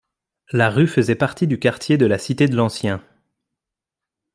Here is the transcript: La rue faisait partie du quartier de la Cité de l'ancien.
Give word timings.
La 0.51 0.71
rue 0.71 0.87
faisait 0.87 1.13
partie 1.13 1.45
du 1.45 1.59
quartier 1.59 1.95
de 1.95 2.07
la 2.07 2.17
Cité 2.17 2.47
de 2.47 2.55
l'ancien. 2.55 3.03